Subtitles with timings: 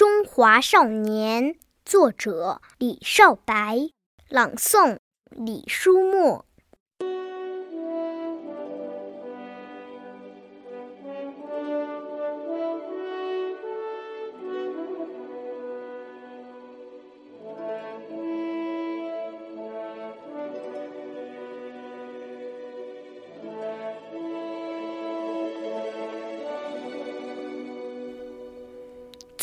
[0.00, 1.52] 中华少年》，
[1.84, 3.90] 作者李少白，
[4.30, 4.96] 朗诵
[5.28, 6.46] 李书墨。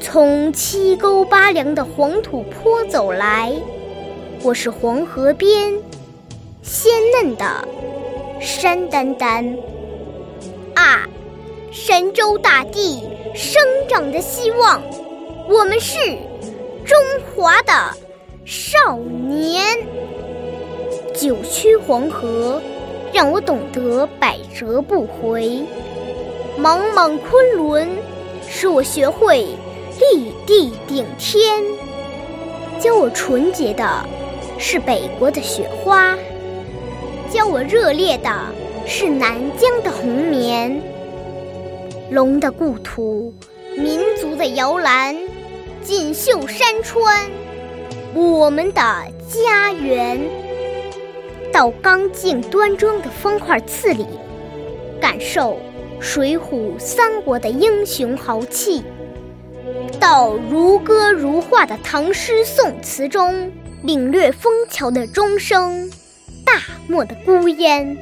[0.00, 3.52] 从七沟八梁的黄土坡走来，
[4.42, 5.74] 我是黄河边
[6.62, 7.44] 鲜嫩的
[8.40, 9.56] 山丹丹。
[10.74, 11.06] 啊，
[11.72, 13.02] 神州大地
[13.34, 14.80] 生长的希望，
[15.48, 15.98] 我们是
[16.84, 16.96] 中
[17.34, 17.72] 华的
[18.44, 19.78] 少年。
[21.14, 22.62] 九曲黄河
[23.12, 25.64] 让我懂得百折不回，
[26.56, 27.88] 茫茫昆仑
[28.48, 29.48] 使我学会。
[29.98, 31.62] 立地顶天，
[32.78, 33.84] 教我纯洁的
[34.56, 36.16] 是北国的雪花，
[37.28, 38.30] 教我热烈的
[38.86, 40.80] 是南疆的红棉。
[42.10, 43.34] 龙的故土，
[43.76, 45.16] 民族的摇篮，
[45.82, 47.28] 锦绣山川，
[48.14, 48.80] 我们的
[49.28, 50.20] 家园。
[51.52, 54.06] 到刚劲端庄的方块字里，
[55.00, 55.54] 感受
[56.00, 56.40] 《水浒》
[56.78, 58.84] 《三国》的英雄豪气。
[60.00, 65.90] 到如歌如画的唐诗宋词中，领略枫桥的钟声，
[66.44, 67.96] 大漠的孤烟，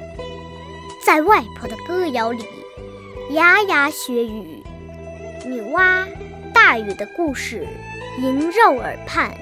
[1.04, 2.44] 在外婆的歌谣里，
[3.30, 4.62] 牙牙学语，
[5.46, 6.06] 女娲、
[6.52, 7.66] 大禹的故事
[8.20, 9.34] 萦绕耳畔，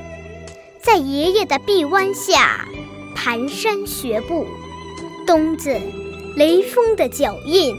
[0.81, 2.69] 在爷爷的臂弯下
[3.17, 4.47] 蹒跚学步，
[5.27, 5.77] 冬子、
[6.37, 7.75] 雷锋的脚印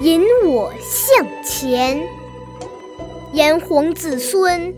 [0.00, 2.17] 引我向前。
[3.32, 4.74] 炎黄子孙，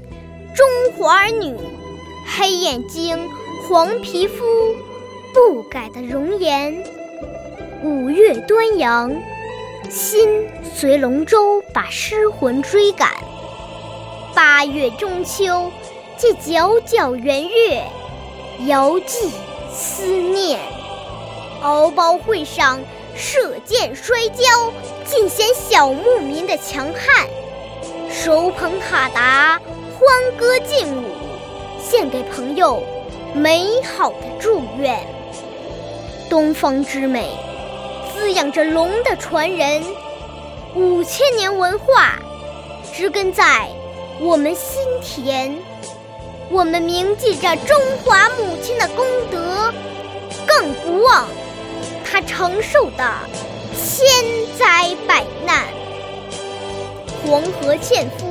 [0.54, 1.56] 中华儿女，
[2.26, 3.28] 黑眼睛，
[3.68, 4.44] 黄皮肤，
[5.32, 6.82] 不改的容颜。
[7.84, 9.14] 五月端阳，
[9.88, 13.08] 心随龙舟把诗魂追赶；
[14.34, 15.70] 八月中秋，
[16.16, 17.84] 借皎皎圆月，
[18.66, 19.30] 遥寄
[19.72, 20.58] 思念。
[21.62, 22.80] 敖包会上，
[23.14, 24.72] 射箭摔跤，
[25.04, 27.28] 尽显小牧民的强悍。
[28.12, 29.60] 手捧哈达，
[29.94, 31.04] 欢歌劲舞，
[31.80, 32.82] 献给朋友
[33.32, 34.98] 美好的祝愿。
[36.28, 37.30] 东方之美，
[38.12, 39.82] 滋养着龙的传人，
[40.74, 42.18] 五千年文化
[42.92, 43.68] 植根在
[44.20, 45.56] 我们心田。
[46.50, 49.72] 我们铭记着中华母亲的功德，
[50.44, 51.28] 更不忘
[52.04, 53.08] 她承受的
[53.72, 54.04] 千
[54.58, 55.59] 灾百难。
[57.30, 58.26] 黄河纤夫，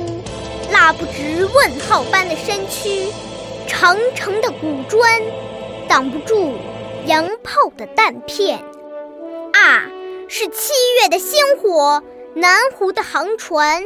[0.70, 3.10] 拉不直问号般的身躯；
[3.66, 5.10] 长城的古砖，
[5.88, 6.52] 挡不住
[7.06, 8.58] 洋炮的弹片。
[9.54, 9.88] 啊，
[10.28, 12.02] 是七月的星火，
[12.34, 13.82] 南湖的航船，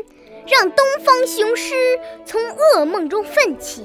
[0.48, 3.84] 让东方雄狮从噩梦中奋起。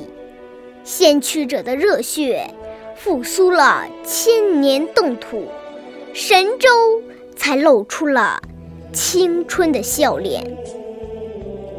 [0.84, 2.52] 先驱者的热血，
[2.96, 5.48] 复苏了千年冻土，
[6.12, 6.68] 神州
[7.38, 8.42] 才露出了
[8.92, 10.58] 青春的笑脸。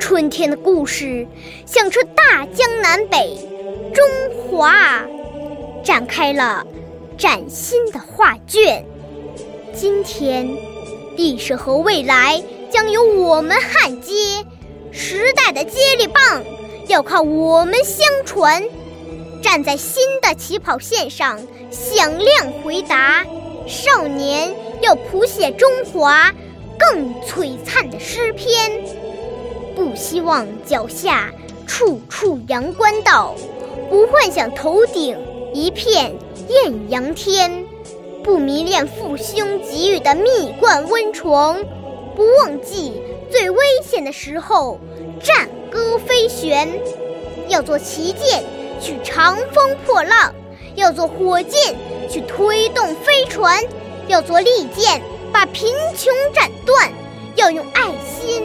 [0.00, 1.28] 春天的故事，
[1.66, 3.36] 响彻大江南北，
[3.94, 5.04] 中华
[5.84, 6.66] 展开了
[7.18, 8.84] 崭新的画卷。
[9.74, 10.48] 今天，
[11.16, 14.14] 历史和未来将由我们焊接，
[14.90, 16.42] 时代的接力棒
[16.88, 18.64] 要靠我们相传。
[19.42, 21.38] 站在新的起跑线上，
[21.70, 23.24] 响亮回答：
[23.66, 26.34] 少年要谱写中华
[26.78, 28.72] 更璀璨的诗篇。
[29.74, 31.32] 不希望脚下
[31.66, 33.34] 处处阳关道，
[33.88, 35.16] 不幻想头顶
[35.52, 36.14] 一片
[36.48, 37.64] 艳阳天，
[38.22, 41.62] 不迷恋父兄给予的蜜罐温床，
[42.14, 42.92] 不忘记
[43.30, 44.78] 最危险的时候
[45.22, 46.68] 战歌飞旋。
[47.48, 48.44] 要做旗舰
[48.80, 50.32] 去长风破浪，
[50.76, 51.74] 要做火箭
[52.08, 53.60] 去推动飞船，
[54.06, 55.02] 要做利剑
[55.32, 56.92] 把贫穷斩断，
[57.34, 58.44] 要用爱心。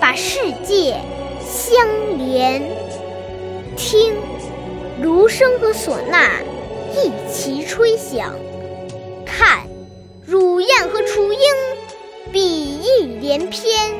[0.00, 1.00] 把世界
[1.40, 1.86] 相
[2.18, 2.62] 连。
[3.76, 4.14] 听，
[5.02, 6.30] 芦笙和唢呐
[6.94, 8.30] 一齐吹响；
[9.26, 9.66] 看，
[10.24, 11.40] 乳燕和雏鹰
[12.32, 13.92] 比翼连翩。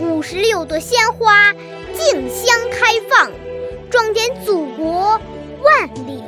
[0.00, 1.52] 五十六朵鲜花
[1.94, 3.30] 竞相开放，
[3.90, 5.20] 装点祖国
[5.62, 6.22] 万里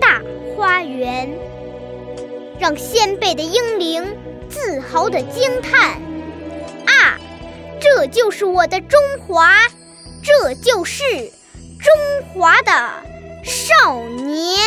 [0.00, 0.20] 大
[0.56, 1.30] 花园。
[2.58, 4.04] 让先辈的英灵
[4.48, 6.00] 自豪地惊叹：“，
[7.82, 9.56] 这就是我的中华，
[10.22, 11.02] 这就是
[11.80, 11.92] 中
[12.32, 12.72] 华的
[13.42, 14.61] 少年。”